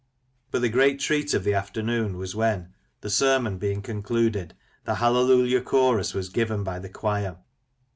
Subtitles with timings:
[0.49, 5.61] But the great treat of the afternoon was when, the sermon being concluded, the" Hallelujah
[5.61, 7.37] Chorus" was given by the choir.